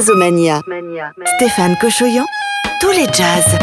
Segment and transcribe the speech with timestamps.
[0.00, 0.62] Jazzomania.
[1.36, 2.24] Stéphane Cochoyan,
[2.80, 3.58] tous les jazz.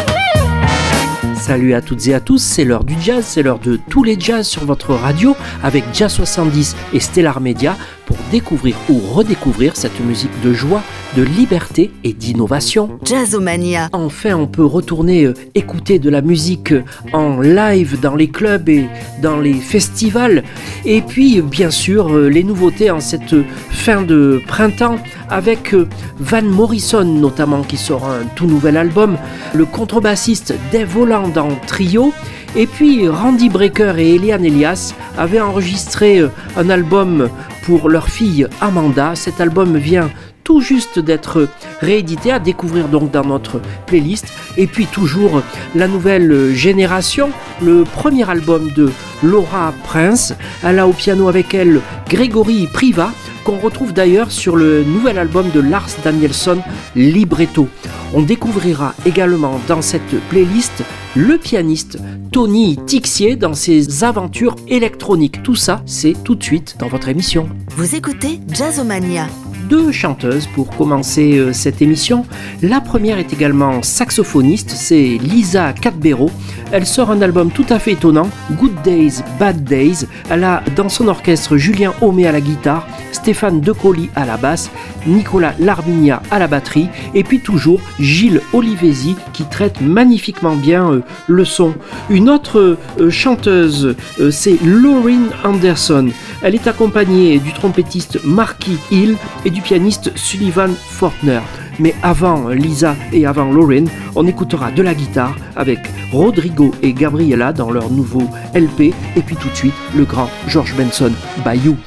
[1.35, 4.19] Salut à toutes et à tous, c'est l'heure du jazz, c'est l'heure de tous les
[4.19, 7.75] jazz sur votre radio avec Jazz 70 et Stellar Media
[8.07, 10.81] pour découvrir ou redécouvrir cette musique de joie,
[11.15, 12.97] de liberté et d'innovation.
[13.03, 13.89] Jazzomania.
[13.91, 18.69] Enfin, on peut retourner euh, écouter de la musique euh, en live dans les clubs
[18.69, 18.87] et
[19.21, 20.43] dans les festivals.
[20.85, 23.35] Et puis, bien sûr, euh, les nouveautés en cette
[23.69, 24.97] fin de printemps
[25.29, 25.75] avec
[26.19, 29.17] Van Morrison notamment qui sort un tout nouvel album,
[29.53, 32.13] le contrebassiste Dave Holland en trio
[32.55, 37.29] et puis Randy Brecker et Eliane Elias avaient enregistré euh, un album
[37.67, 39.13] pour leur fille Amanda.
[39.15, 40.09] Cet album vient
[40.45, 41.49] tout juste d'être
[41.81, 44.27] réédité à découvrir donc dans notre playlist.
[44.55, 45.41] Et puis toujours
[45.75, 47.29] la nouvelle génération,
[47.61, 48.89] le premier album de
[49.21, 50.33] Laura Prince.
[50.63, 53.11] Elle a au piano avec elle Grégory Priva
[53.47, 56.57] qu'on retrouve d'ailleurs sur le nouvel album de Lars Danielson,
[56.97, 57.69] Libretto.
[58.13, 60.83] On découvrira également dans cette playlist
[61.15, 61.97] le pianiste
[62.33, 65.43] Tony Tixier dans ses aventures électroniques.
[65.43, 67.47] Tout ça, c'est tout de suite dans votre émission.
[67.71, 69.27] Vous écoutez Jazzomania
[69.69, 72.25] deux chanteuses pour commencer euh, cette émission.
[72.61, 76.29] La première est également saxophoniste, c'est Lisa Cadbero.
[76.71, 80.05] Elle sort un album tout à fait étonnant, Good Days, Bad Days.
[80.29, 84.69] Elle a dans son orchestre Julien Homé à la guitare, Stéphane Decoli à la basse,
[85.05, 91.01] Nicolas Larminia à la batterie, et puis toujours Gilles Olivesi qui traite magnifiquement bien euh,
[91.27, 91.73] le son.
[92.09, 93.95] Une autre euh, chanteuse,
[94.31, 96.09] c'est Lauren Anderson.
[96.41, 101.41] Elle est accompagnée du trompettiste Marky Hill et du pianiste Sullivan Fortner.
[101.79, 105.79] Mais avant Lisa et avant Lauren, on écoutera de la guitare avec
[106.11, 108.23] Rodrigo et Gabriela dans leur nouveau
[108.55, 111.11] LP et puis tout de suite le grand George Benson
[111.43, 111.77] Bayou.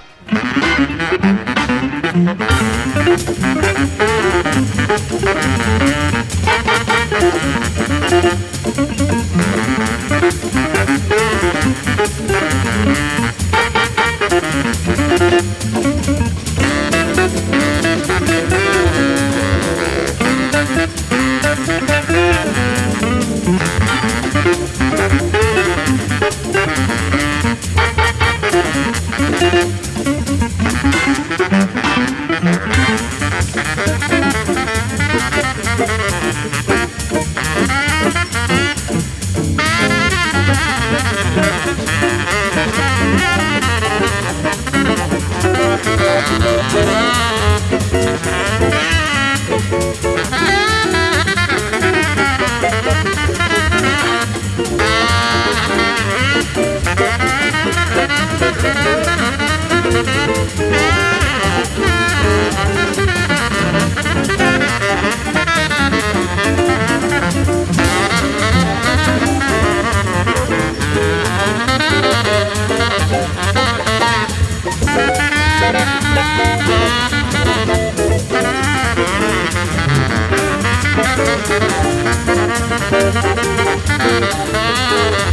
[84.51, 85.30] Thank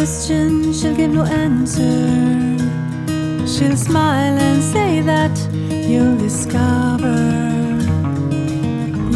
[0.00, 2.56] question, she'll give no answer.
[3.46, 5.36] She'll smile and say that
[5.90, 7.18] you'll discover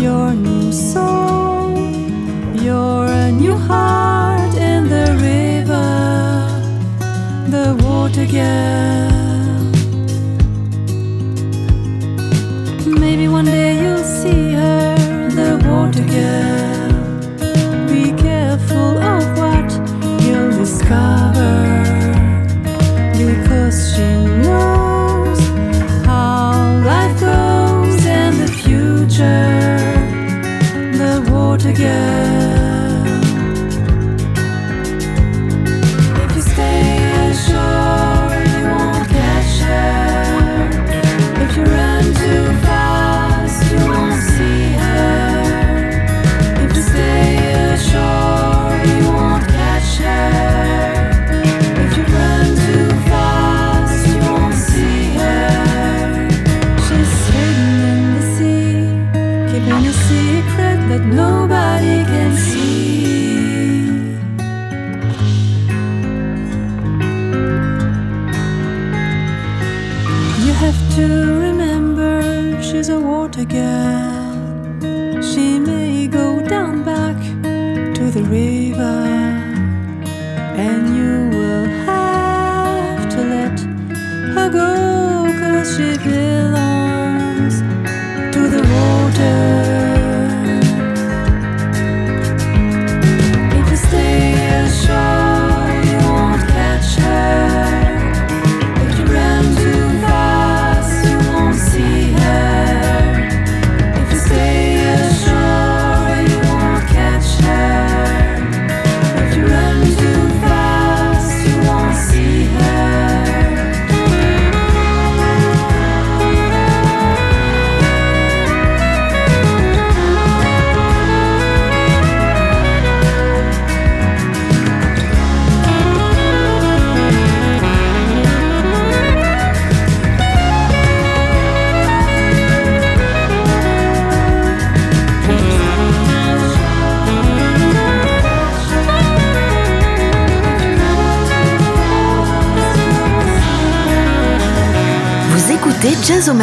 [0.05, 1.73] your new soul,
[2.69, 5.89] your new heart in the river,
[7.49, 8.84] the water girl.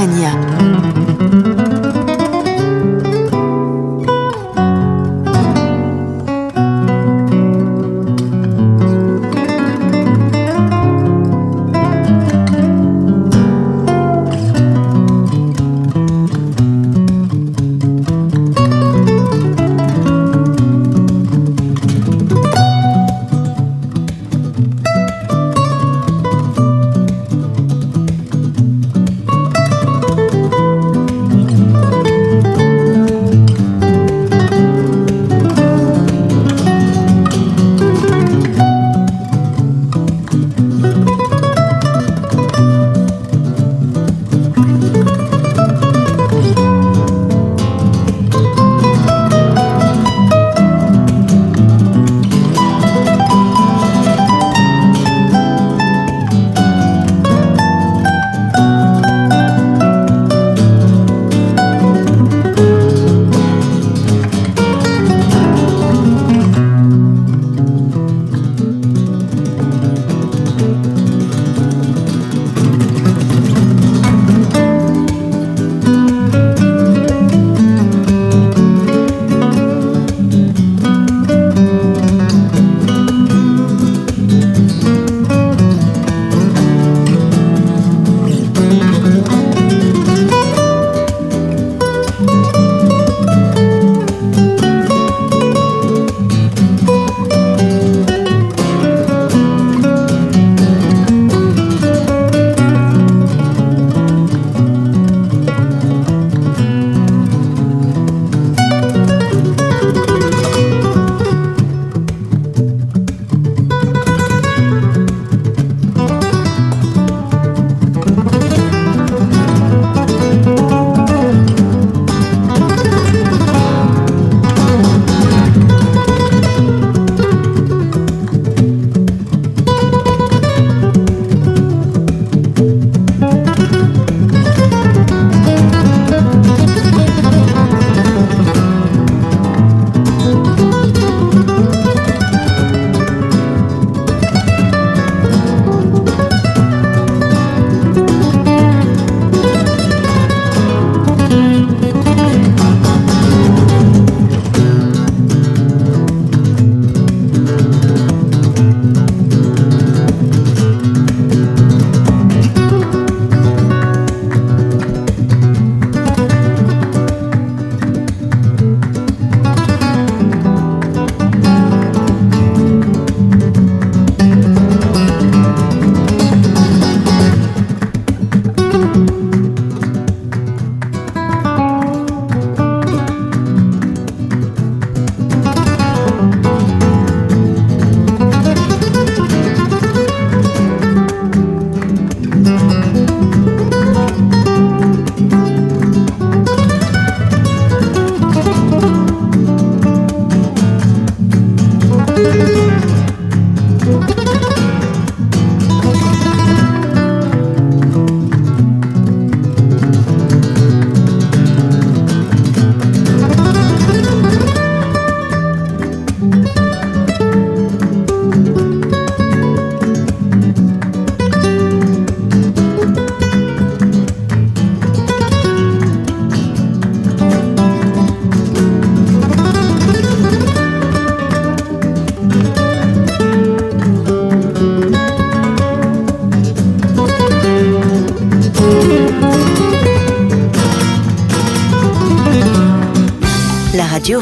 [0.06, 0.51] 你呀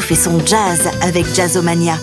[0.00, 1.98] fait son jazz avec Jazzomania.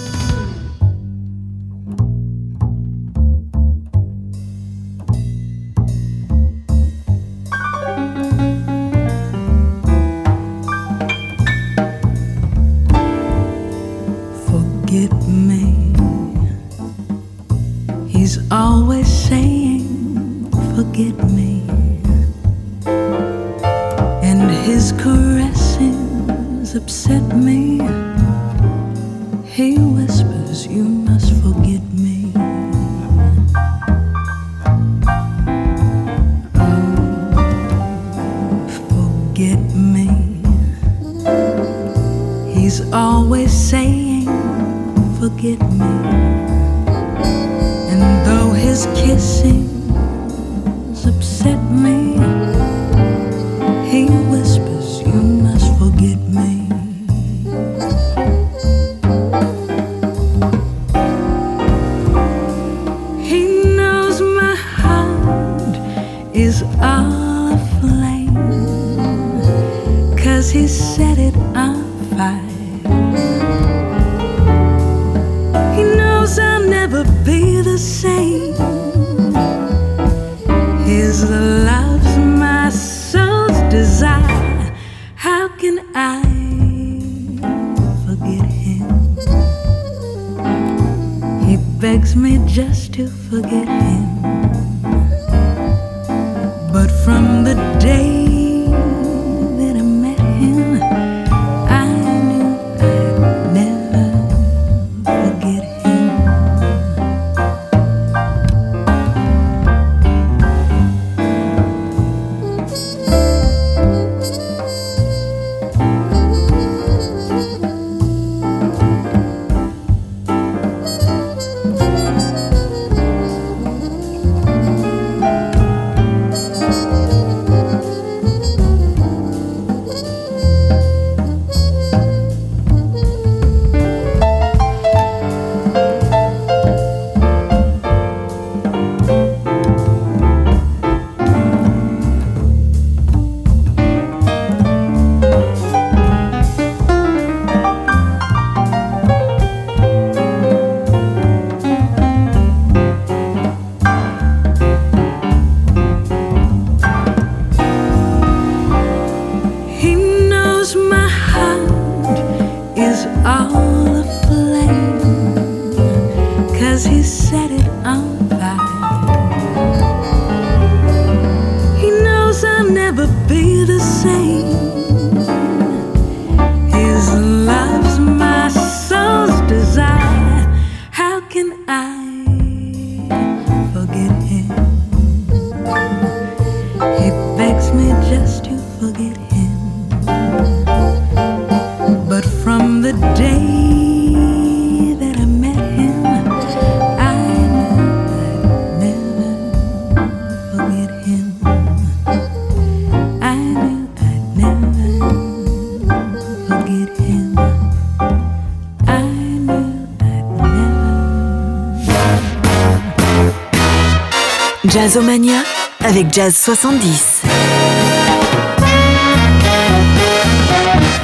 [214.87, 215.43] Jazzomania
[215.81, 217.23] avec Jazz 70.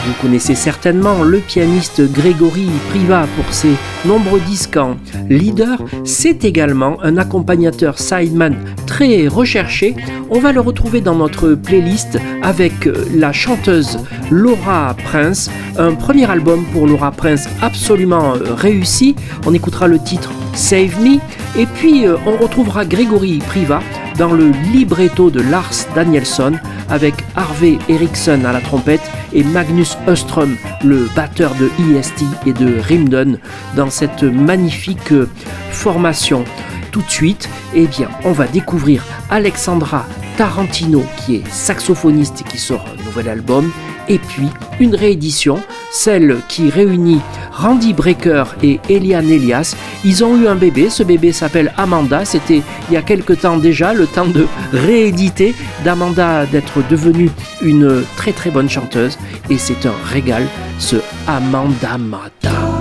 [0.06, 3.74] Vous connaissez certainement le pianiste Grégory Priva pour ses
[4.06, 4.78] nombreux disques
[5.34, 5.82] leader.
[6.04, 9.96] C'est également un accompagnateur sideman très recherché.
[10.30, 12.74] On va le retrouver dans notre playlist avec
[13.13, 14.00] la chanteuse
[14.32, 15.50] Laura Prince.
[15.78, 19.16] Un premier album pour Laura Prince absolument réussi.
[19.46, 21.18] On écoutera le titre Save Me.
[21.58, 23.82] Et puis euh, on retrouvera Grégory Priva
[24.17, 26.53] dans le libretto de Lars Danielson
[26.89, 29.01] avec Harvey Eriksson à la trompette
[29.34, 33.38] et Magnus Öström, le batteur de EST et de Rimdon,
[33.75, 35.13] dans cette magnifique
[35.71, 36.45] formation.
[36.91, 40.06] Tout de suite, eh bien, on va découvrir Alexandra
[40.38, 43.71] Tarantino qui est saxophoniste et qui sort un nouvel album
[44.08, 45.60] et puis une réédition,
[45.92, 49.76] celle qui réunit Randy Brecker et Eliane Elias.
[50.04, 53.58] Ils ont eu un bébé, ce bébé s'appelle Amanda, c'était il y a quelque temps
[53.58, 57.30] déjà, le temps de rééditer, d'Amanda d'être devenue
[57.62, 59.18] une très très bonne chanteuse
[59.50, 60.46] et c'est un régal
[60.80, 62.73] ce Amanda Mata.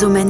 [0.00, 0.27] Écoutez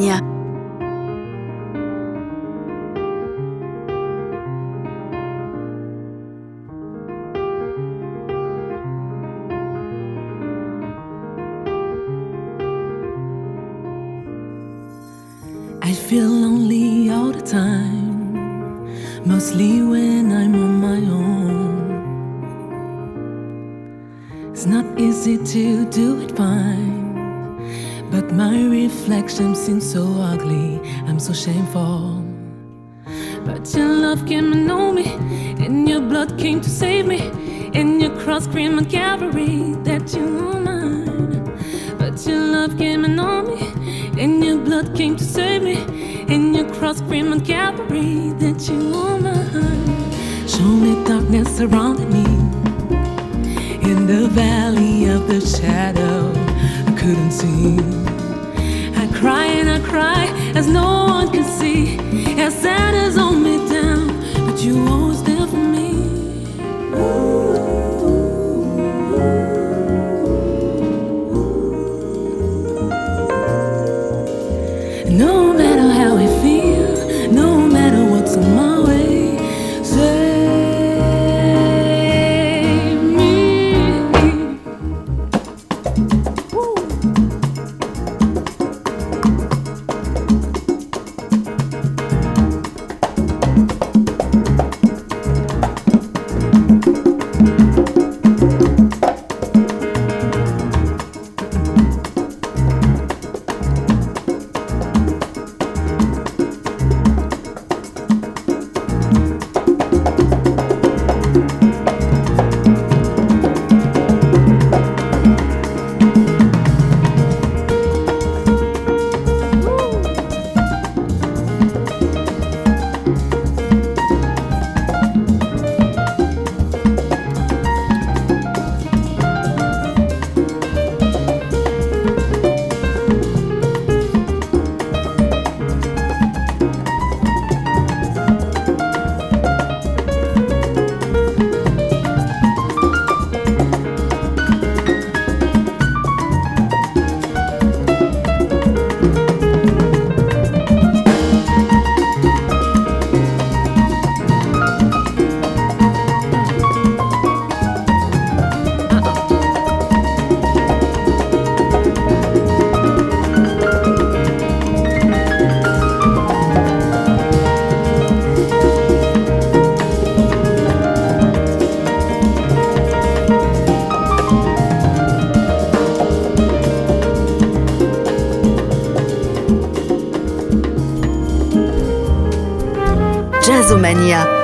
[183.98, 184.37] Jazzomania.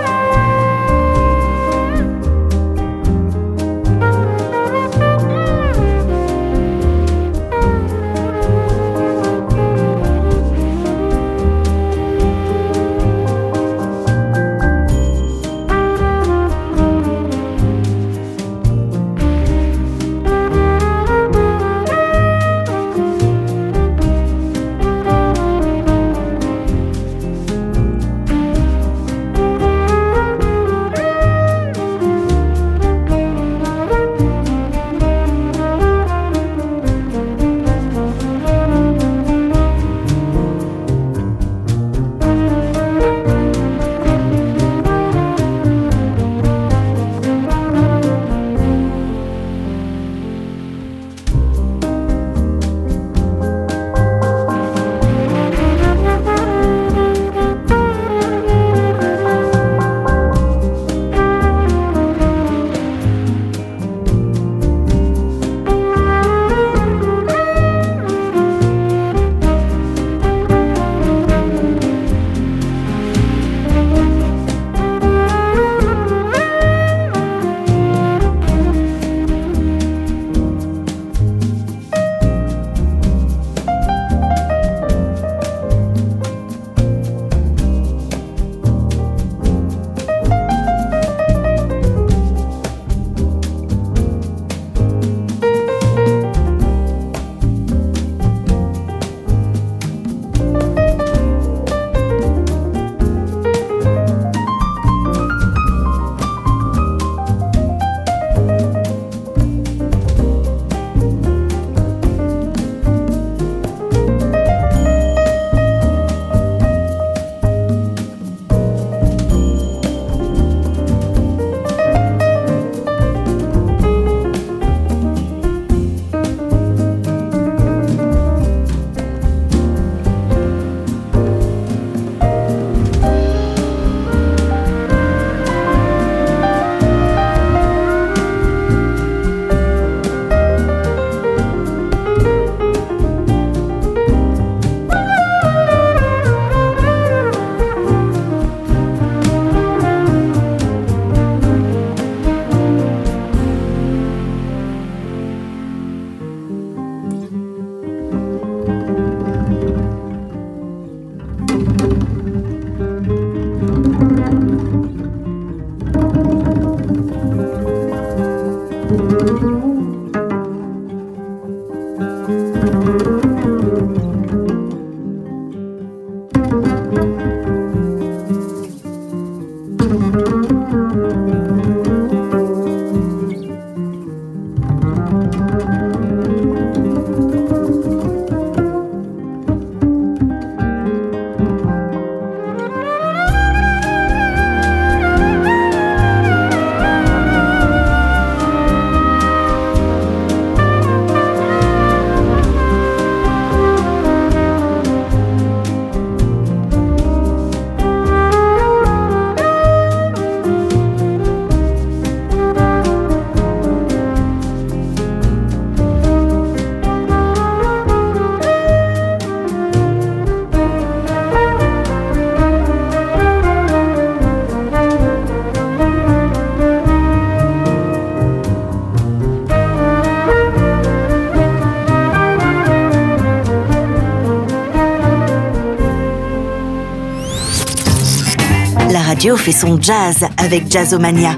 [239.33, 241.31] Fait son jazz avec Jazzomania.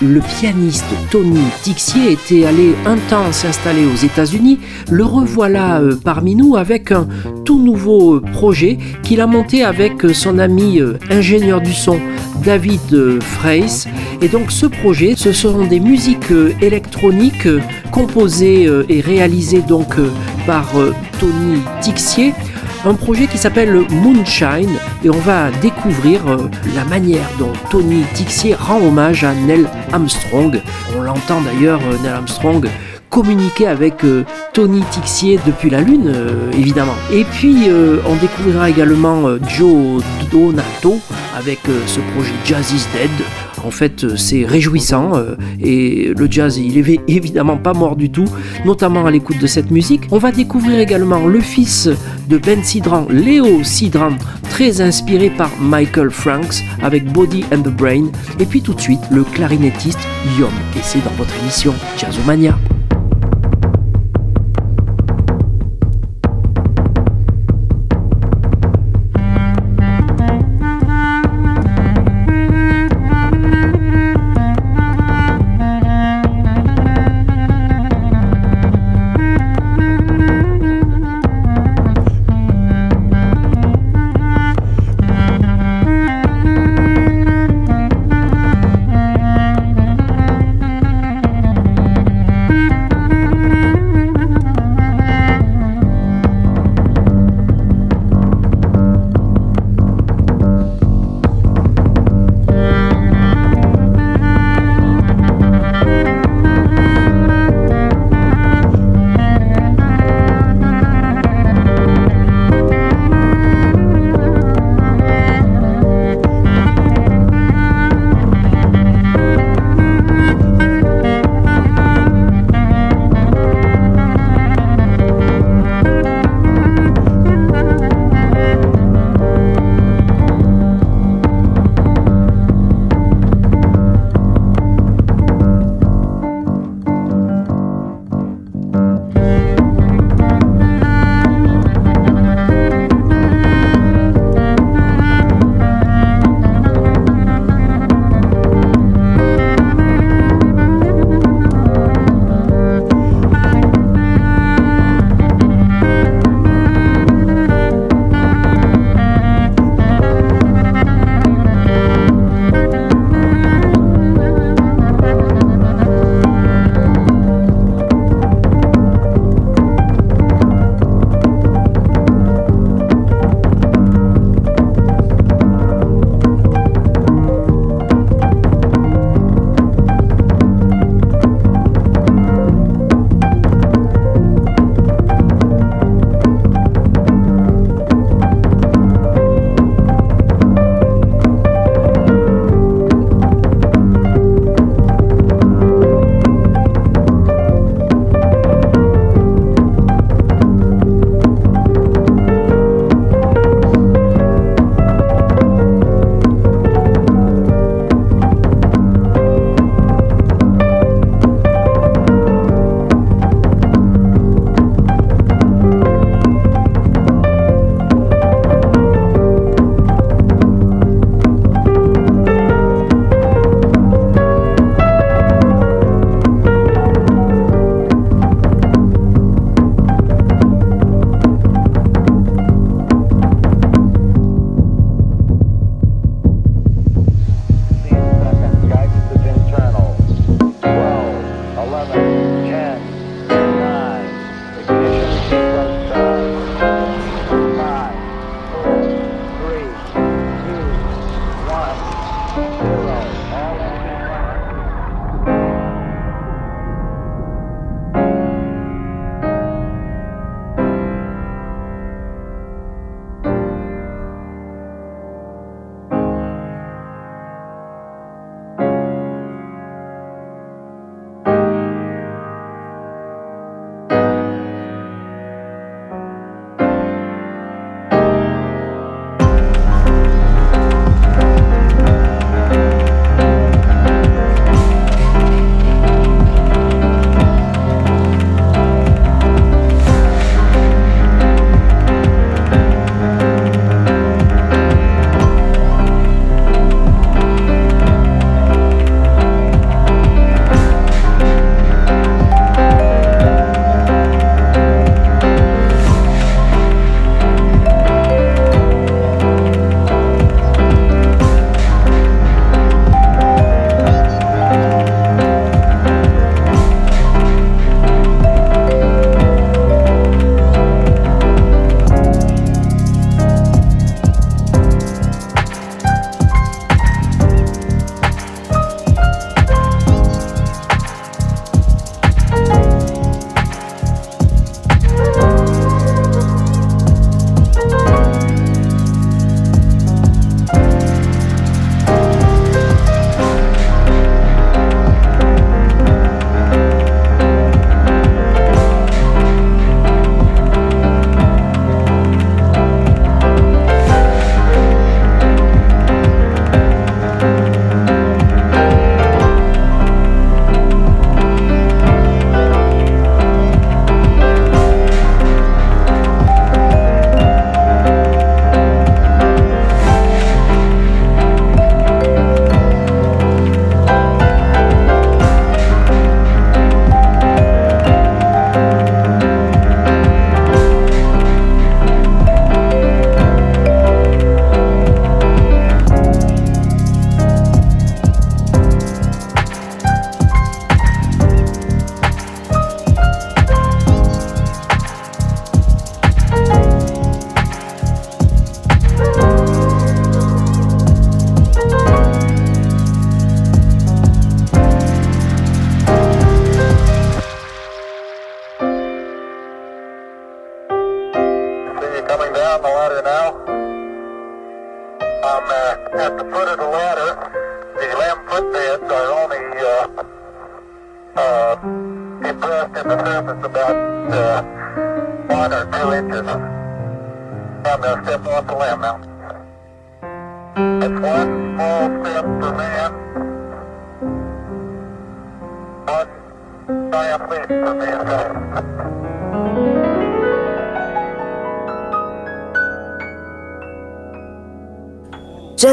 [0.00, 4.60] Le pianiste Tony Tixier était allé un temps s'installer aux États-Unis.
[4.90, 7.06] Le revoilà euh, parmi nous avec un
[7.44, 10.80] tout nouveau euh, projet qu'il a monté avec euh, son ami
[11.10, 12.00] ingénieur du son
[12.42, 13.84] David Freys.
[14.22, 16.32] Et donc ce projet, ce seront des musiques
[16.62, 17.46] électroniques
[17.90, 19.96] composées et réalisées donc
[20.46, 20.72] par
[21.20, 22.32] Tony Tixier
[22.84, 28.54] un projet qui s'appelle Moonshine et on va découvrir euh, la manière dont Tony Tixier
[28.54, 30.60] rend hommage à Neil Armstrong.
[30.96, 32.68] On l'entend d'ailleurs, euh, Neil Armstrong
[33.12, 36.12] communiquer avec euh, Tony Tixier depuis la Lune,
[36.52, 36.96] évidemment.
[37.12, 37.68] Et puis,
[38.06, 40.98] on découvrira également Joe Donato
[41.36, 43.10] avec ce projet Jazz is Dead,
[43.64, 48.10] en fait, euh, c'est réjouissant euh, et le jazz, il est évidemment pas mort du
[48.10, 48.26] tout,
[48.64, 50.02] notamment à l'écoute de cette musique.
[50.10, 51.88] On va découvrir également le fils
[52.28, 54.12] de Ben Sidran, Léo Sidran,
[54.50, 58.06] très inspiré par Michael Franks avec Body and the Brain.
[58.40, 60.00] Et puis tout de suite, le clarinettiste
[60.38, 60.50] Yom.
[60.76, 62.58] Et c'est dans votre émission Jazzomania.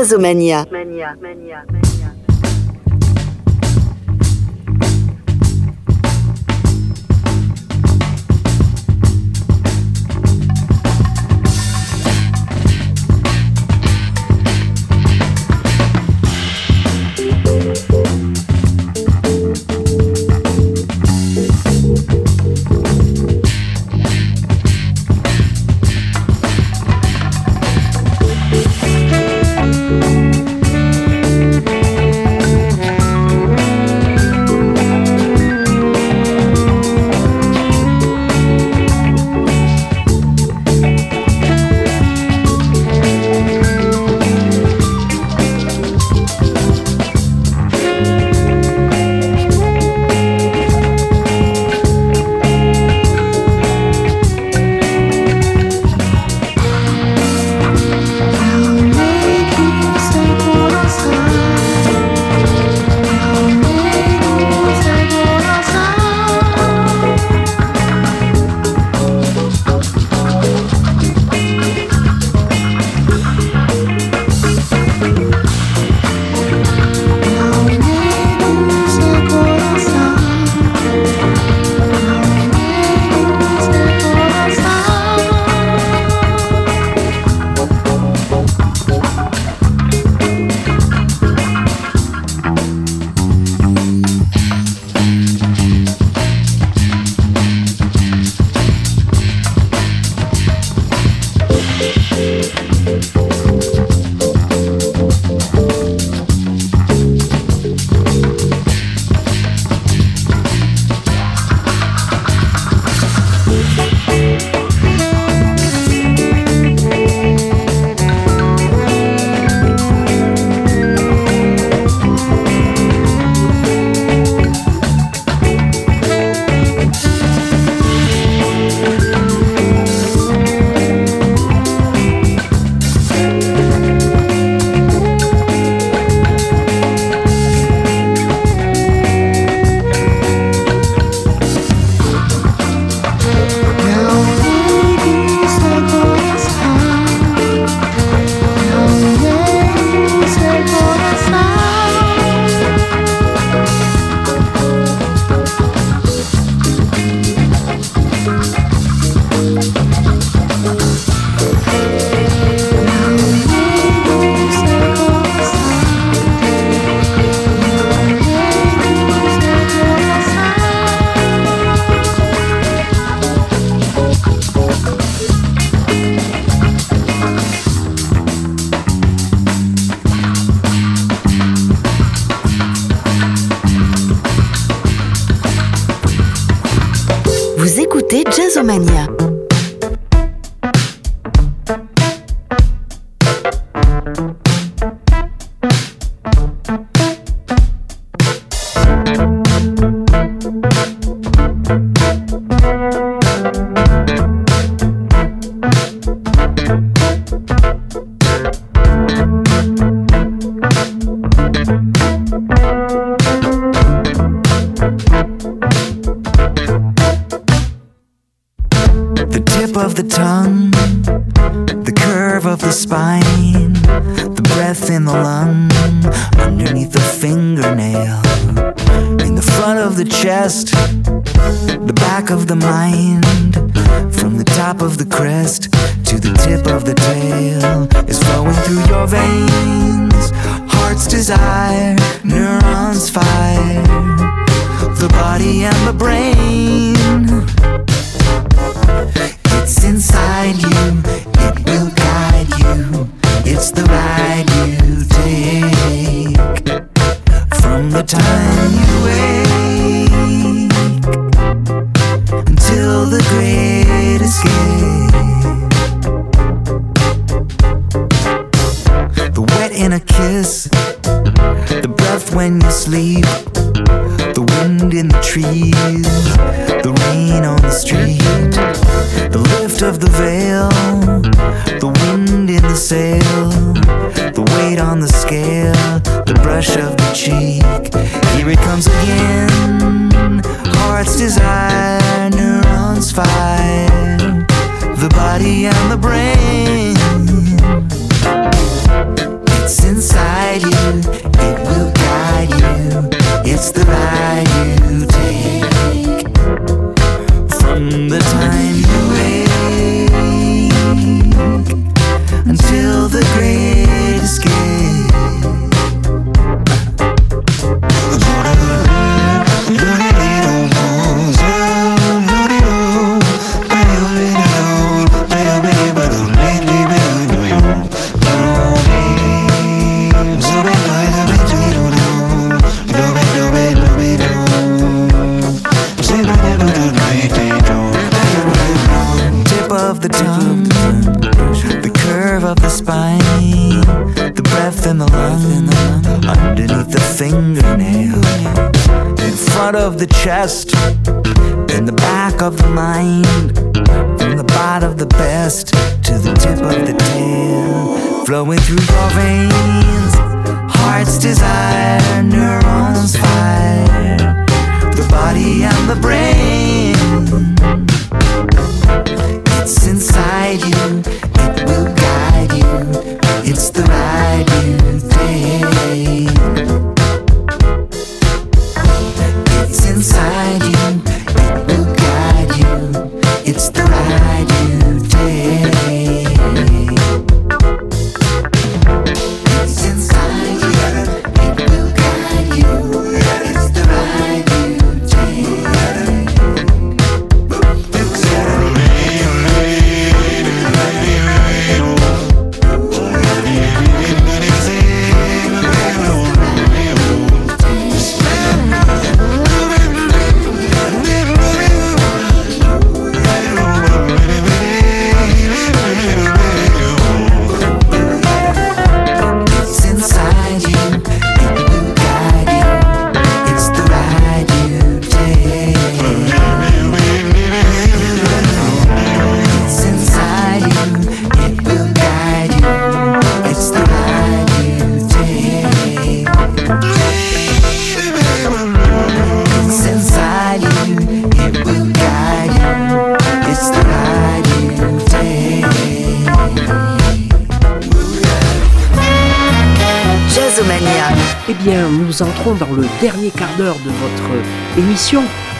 [0.09, 0.65] Jazzomania.
[0.71, 1.78] Mania, mania, mania.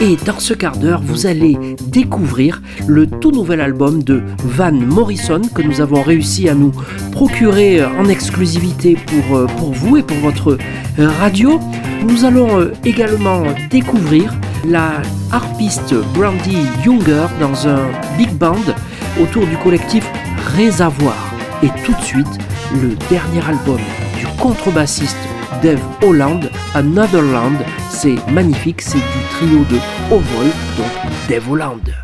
[0.02, 5.42] Et dans ce quart d'heure, vous allez découvrir le tout nouvel album de Van Morrison
[5.54, 6.72] que nous avons réussi à nous
[7.12, 8.98] procurer euh, en exclusivité
[9.34, 10.58] euh, pour, vous et pour votre
[11.00, 11.60] euh, radio.
[12.08, 14.34] Nous allons également découvrir
[14.66, 15.02] la
[15.34, 17.82] harpiste Brandy Younger dans un
[18.18, 18.56] big band
[19.22, 20.10] autour du collectif
[20.56, 21.34] Réservoir.
[21.62, 22.40] Et tout de suite,
[22.82, 23.80] le dernier album
[24.18, 25.18] du contrebassiste
[25.62, 27.58] Dave Holland, Another Land,
[28.02, 29.78] c'est magnifique, c'est du trio de
[30.10, 30.46] Ovol,
[30.78, 31.99] donc Dave Holland.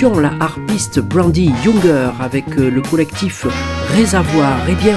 [0.00, 3.46] La harpiste Brandy Younger avec euh, le collectif
[3.94, 4.56] Réservoir.
[4.68, 4.96] Eh bien,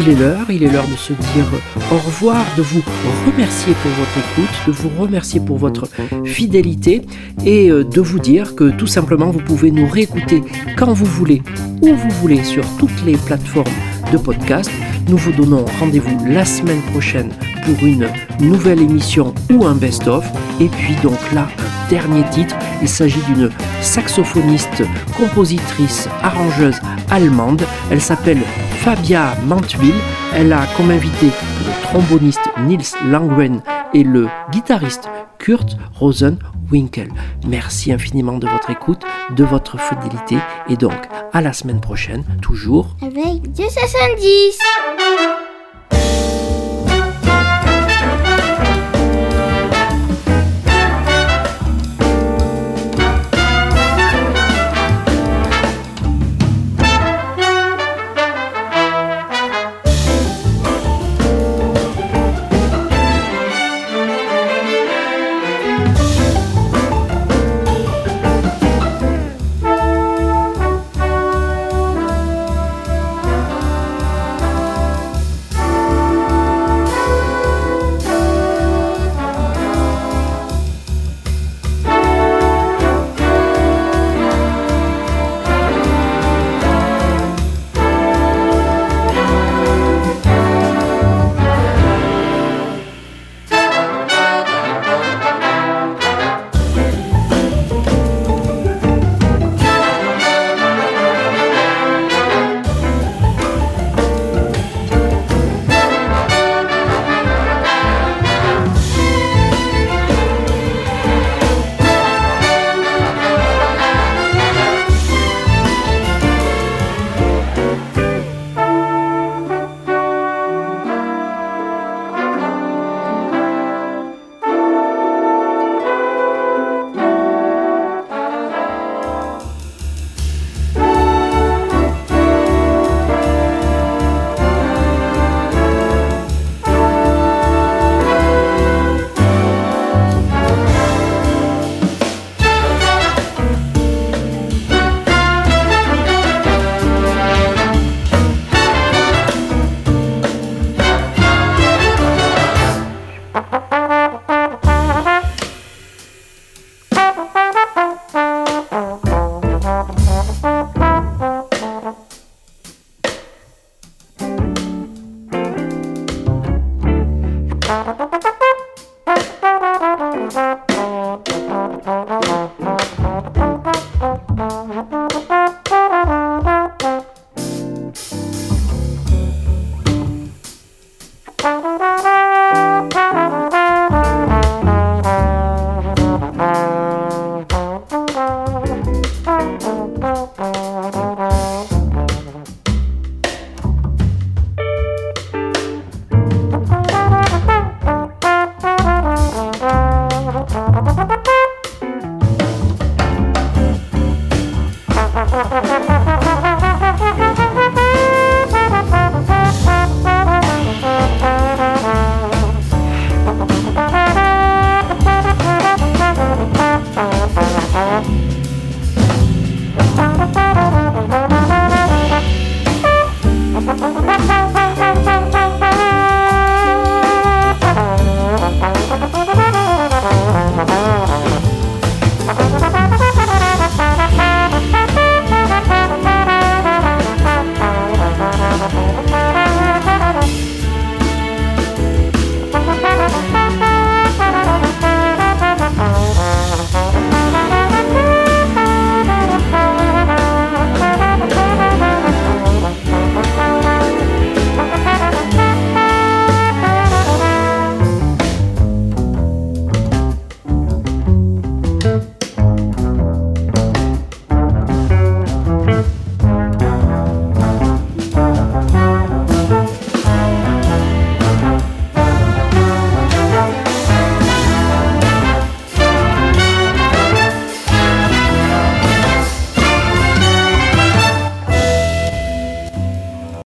[0.00, 1.46] il est l'heure, il est l'heure de se dire
[1.92, 2.82] au revoir, de vous
[3.24, 5.88] remercier pour votre écoute, de vous remercier pour votre
[6.24, 7.02] fidélité
[7.46, 10.42] et euh, de vous dire que tout simplement vous pouvez nous réécouter
[10.76, 11.40] quand vous voulez,
[11.80, 13.72] où vous voulez, sur toutes les plateformes
[14.12, 14.70] de podcast.
[15.08, 17.30] Nous vous donnons rendez-vous la semaine prochaine
[17.64, 18.08] pour une
[18.40, 20.26] nouvelle émission ou un best-of.
[20.60, 22.56] Et puis donc là, un dernier titre.
[22.82, 23.48] Il s'agit d'une
[23.82, 24.82] saxophoniste,
[25.16, 26.80] compositrice, arrangeuse
[27.10, 27.62] allemande.
[27.90, 28.40] Elle s'appelle
[28.80, 29.94] Fabia Mantwil.
[30.34, 33.62] Elle a comme invité le tromboniste Nils Langren
[33.92, 35.08] et le guitariste
[35.38, 37.10] Kurt Rosenwinkel.
[37.46, 39.02] Merci infiniment de votre écoute,
[39.36, 44.58] de votre fidélité et donc à la semaine prochaine, toujours Avec 270